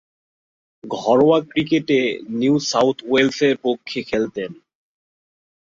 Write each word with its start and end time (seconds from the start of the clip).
ঘরোয়া 0.83 1.39
ক্রিকেটে 1.41 1.99
New 2.39 2.55
South 2.71 2.97
ওয়েলসের 3.05 3.55
পক্ষে 3.63 3.99
খেলতেন। 4.03 4.51